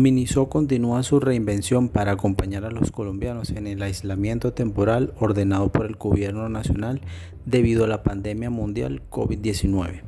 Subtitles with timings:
[0.00, 5.84] Miniso continúa su reinvención para acompañar a los colombianos en el aislamiento temporal ordenado por
[5.84, 7.02] el gobierno nacional
[7.44, 10.00] debido a la pandemia mundial COVID-19.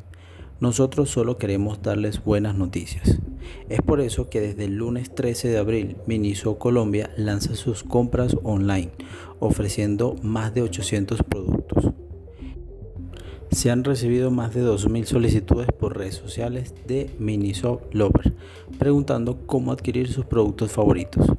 [0.60, 3.18] Nosotros solo queremos darles buenas noticias.
[3.68, 8.38] Es por eso que desde el lunes 13 de abril Miniso Colombia lanza sus compras
[8.44, 8.92] online,
[9.40, 11.92] ofreciendo más de 800 productos.
[13.52, 18.32] Se han recibido más de 2.000 solicitudes por redes sociales de Miniso Lover,
[18.78, 21.30] preguntando cómo adquirir sus productos favoritos.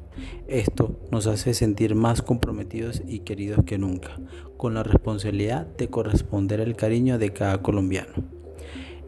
[0.46, 4.16] Esto nos hace sentir más comprometidos y queridos que nunca,
[4.56, 8.33] con la responsabilidad de corresponder al cariño de cada colombiano.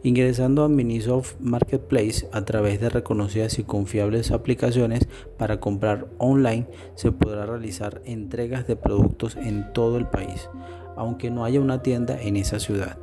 [0.03, 7.11] Ingresando a Minisoft Marketplace a través de reconocidas y confiables aplicaciones para comprar online, se
[7.11, 10.49] podrá realizar entregas de productos en todo el país
[10.97, 12.97] aunque no haya una tienda en esa ciudad.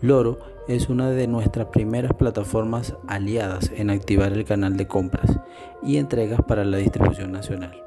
[0.00, 5.38] Loro es una de nuestras primeras plataformas aliadas en activar el canal de compras
[5.82, 7.82] y entregas para la distribución nacional.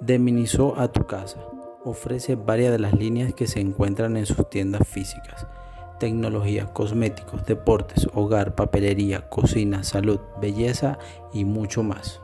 [0.00, 1.40] De Miniso a tu casa
[1.84, 5.46] ofrece varias de las líneas que se encuentran en sus tiendas físicas.
[5.98, 10.98] Tecnología, cosméticos, deportes, hogar, papelería, cocina, salud, belleza
[11.32, 12.23] y mucho más.